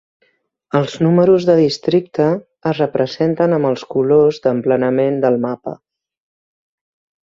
Els 0.79 0.95
números 1.07 1.45
de 1.49 1.57
districte 1.59 2.27
es 2.73 2.81
representen 2.85 3.55
amb 3.61 3.71
els 3.73 3.87
colors 3.95 4.43
d'emplenament 4.49 5.25
del 5.29 5.43
mapa. 5.49 5.81